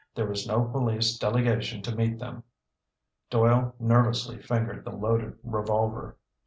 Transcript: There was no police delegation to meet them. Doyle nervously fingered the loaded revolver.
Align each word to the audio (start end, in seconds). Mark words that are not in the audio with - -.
There 0.15 0.25
was 0.25 0.47
no 0.47 0.63
police 0.63 1.15
delegation 1.19 1.83
to 1.83 1.95
meet 1.95 2.17
them. 2.17 2.41
Doyle 3.29 3.75
nervously 3.77 4.41
fingered 4.41 4.83
the 4.83 4.89
loaded 4.89 5.37
revolver. 5.43 6.17